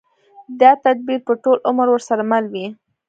[0.61, 2.65] دا تدبير به ټول عمر ورسره مل وي.